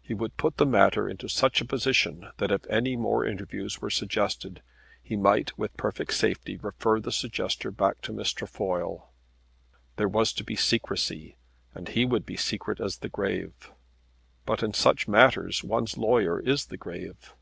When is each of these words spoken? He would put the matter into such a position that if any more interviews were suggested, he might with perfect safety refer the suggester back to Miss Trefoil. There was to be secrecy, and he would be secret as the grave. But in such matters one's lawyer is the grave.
He 0.00 0.14
would 0.14 0.38
put 0.38 0.56
the 0.56 0.64
matter 0.64 1.06
into 1.06 1.28
such 1.28 1.60
a 1.60 1.66
position 1.66 2.28
that 2.38 2.50
if 2.50 2.66
any 2.70 2.96
more 2.96 3.26
interviews 3.26 3.78
were 3.78 3.90
suggested, 3.90 4.62
he 5.02 5.16
might 5.18 5.58
with 5.58 5.76
perfect 5.76 6.14
safety 6.14 6.56
refer 6.56 6.98
the 6.98 7.12
suggester 7.12 7.70
back 7.70 8.00
to 8.00 8.12
Miss 8.14 8.32
Trefoil. 8.32 9.12
There 9.96 10.08
was 10.08 10.32
to 10.32 10.44
be 10.44 10.56
secrecy, 10.56 11.36
and 11.74 11.88
he 11.88 12.06
would 12.06 12.24
be 12.24 12.38
secret 12.38 12.80
as 12.80 13.00
the 13.00 13.10
grave. 13.10 13.70
But 14.46 14.62
in 14.62 14.72
such 14.72 15.08
matters 15.08 15.62
one's 15.62 15.98
lawyer 15.98 16.40
is 16.40 16.64
the 16.64 16.78
grave. 16.78 17.34